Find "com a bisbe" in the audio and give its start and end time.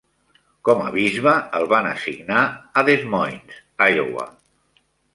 0.69-1.35